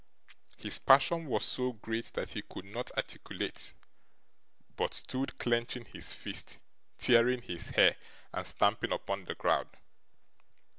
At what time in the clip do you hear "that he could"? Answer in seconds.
2.15-2.65